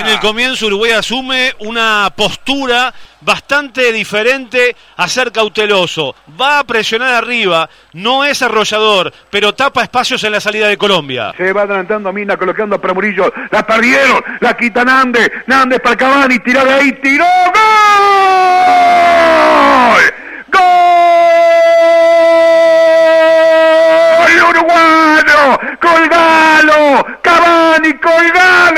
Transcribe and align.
En 0.00 0.06
el 0.06 0.18
comienzo 0.18 0.66
Uruguay 0.66 0.92
asume 0.92 1.52
una 1.58 2.10
postura 2.16 2.94
bastante 3.20 3.92
diferente 3.92 4.74
a 4.96 5.06
ser 5.06 5.30
cauteloso. 5.30 6.14
Va 6.40 6.60
a 6.60 6.64
presionar 6.64 7.12
arriba, 7.12 7.68
no 7.92 8.24
es 8.24 8.40
arrollador, 8.40 9.12
pero 9.28 9.54
tapa 9.54 9.82
espacios 9.82 10.24
en 10.24 10.32
la 10.32 10.40
salida 10.40 10.68
de 10.68 10.78
Colombia. 10.78 11.34
Se 11.36 11.52
va 11.52 11.64
adelantando 11.64 12.08
a 12.08 12.12
Mina, 12.12 12.38
colocando 12.38 12.80
para 12.80 12.94
Murillo. 12.94 13.30
La 13.50 13.66
perdieron, 13.66 14.24
la 14.40 14.56
quita 14.56 14.86
Nández. 14.86 15.30
Nández 15.46 15.80
para 15.80 15.98
Cavani, 15.98 16.38
tira 16.38 16.64
de 16.64 16.72
ahí, 16.72 16.92
tiró. 16.92 17.26
¡Gol! 17.52 17.60
¡Gol! 20.50 20.62
¡Uruguayo! 24.48 25.60
¡Colgalo! 25.78 27.06
¡Cavani, 27.20 27.92
colgalo! 27.98 28.69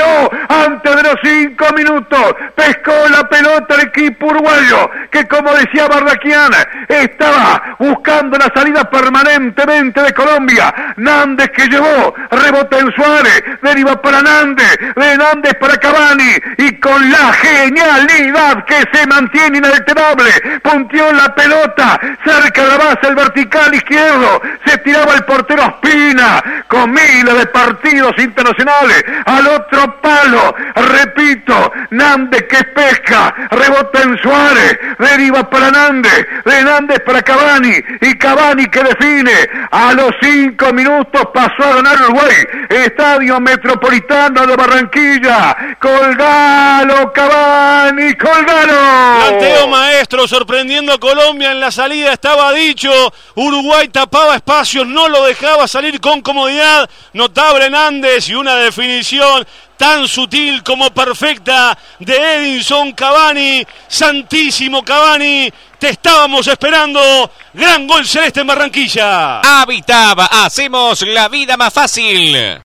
Antes 0.49 0.95
de 0.95 1.03
los 1.03 1.15
cinco 1.23 1.65
minutos, 1.75 2.35
pescó 2.55 2.93
la 3.09 3.27
pelota 3.29 3.75
el 3.75 3.87
equipo 3.87 4.27
uruguayo, 4.27 4.89
que 5.11 5.27
como 5.27 5.53
decía 5.53 5.87
Barraquiana, 5.87 6.57
estaba 6.87 7.75
buscando 7.79 8.37
la 8.37 8.51
salida 8.55 8.89
permanentemente 8.89 10.01
de 10.01 10.13
Colombia. 10.13 10.73
Nández 10.97 11.49
que 11.51 11.67
llevó, 11.67 12.13
rebota 12.31 12.79
en 12.79 12.91
Suárez, 12.93 13.43
deriva 13.61 14.01
para 14.01 14.21
Nández, 14.21 14.77
de 14.95 15.17
Nández 15.17 15.53
para 15.59 15.77
Cavani, 15.77 16.33
y 16.57 16.79
con 16.79 17.11
la 17.11 17.33
genialidad 17.33 18.65
que 18.65 18.83
se 18.91 19.07
mantiene 19.07 19.57
inalterable, 19.57 20.31
punteó 20.61 21.11
la 21.13 21.33
pelota 21.35 21.99
cerca 22.25 22.63
de 22.63 22.67
la 22.67 22.77
base, 22.77 23.07
el 23.07 23.15
vertical 23.15 23.73
izquierdo, 23.73 24.41
se 24.65 24.77
tiraba 24.79 25.13
el 25.13 25.23
portero 25.23 25.63
Espina, 25.63 26.43
con 26.67 26.91
miles 26.91 27.37
de 27.37 27.45
partidos 27.47 28.13
internacionales, 28.17 29.03
al 29.25 29.47
otro 29.47 30.01
palo, 30.01 30.32
repito, 30.75 31.71
Nández 31.91 32.43
que 32.43 32.63
pesca, 32.65 33.33
rebota 33.51 34.01
en 34.01 34.17
Suárez, 34.17 34.79
deriva 34.99 35.49
para 35.49 35.71
Nández, 35.71 36.27
de 36.45 36.63
Nández 36.63 36.99
para 37.01 37.21
Cavani, 37.21 37.75
y 38.01 38.17
Cavani 38.17 38.65
que 38.67 38.83
define, 38.83 39.49
a 39.71 39.93
los 39.93 40.11
cinco 40.21 40.73
minutos 40.73 41.27
pasó 41.33 41.63
a 41.63 41.75
ganar 41.75 42.01
Uruguay, 42.01 42.35
Estadio 42.73 43.39
Metropolitano 43.39 44.47
de 44.47 44.55
Barranquilla, 44.55 45.77
colgalo 45.79 47.13
Cavani, 47.13 48.15
colgalo. 48.15 49.19
Planteo 49.19 49.67
maestro, 49.67 50.27
sorprendiendo 50.27 50.93
a 50.93 50.99
Colombia 50.99 51.51
en 51.51 51.59
la 51.59 51.71
salida, 51.71 52.13
estaba 52.13 52.51
dicho, 52.53 52.91
Uruguay 53.35 53.87
tapaba 53.89 54.35
espacios, 54.35 54.87
no 54.87 55.07
lo 55.07 55.23
dejaba 55.25 55.67
salir 55.67 56.01
con 56.01 56.21
comodidad, 56.21 56.89
notable 57.13 57.69
Nández 57.69 58.29
y 58.29 58.35
una 58.35 58.55
definición 58.55 59.45
tan 59.77 60.07
sutil 60.07 60.63
como 60.63 60.93
perfecta 60.93 61.77
de 61.99 62.15
Edinson 62.15 62.93
Cavani, 62.93 63.65
santísimo 63.87 64.83
Cavani, 64.83 65.51
te 65.77 65.89
estábamos 65.89 66.47
esperando, 66.47 67.29
gran 67.53 67.85
gol 67.85 68.05
celeste 68.05 68.39
en 68.41 68.47
Barranquilla. 68.47 69.41
Habitaba, 69.41 70.25
hacemos 70.25 71.01
la 71.01 71.27
vida 71.27 71.57
más 71.57 71.73
fácil. 71.73 72.61